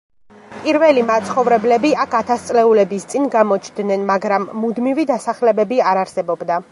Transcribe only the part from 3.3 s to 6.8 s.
გამოჩნდნენ, მაგრამ მუდმივი დასახლებები არ არსებობდა.